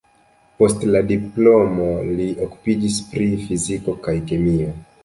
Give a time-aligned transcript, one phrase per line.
[0.61, 4.79] Post la diplomo li okupiĝis pri fiziko kaj kemio.